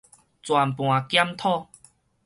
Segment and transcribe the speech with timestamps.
[0.03, 0.03] 全
[0.75, 1.67] 盤檢討